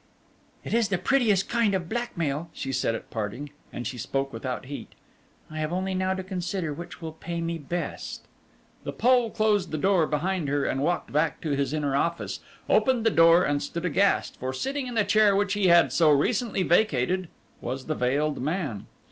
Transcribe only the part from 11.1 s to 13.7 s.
back to his inner office, opened the door and